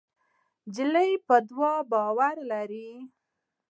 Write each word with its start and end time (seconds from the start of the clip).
نجلۍ 0.67 1.11
په 1.25 1.35
دعا 1.47 1.75
باور 1.91 2.35
لري. 2.51 2.89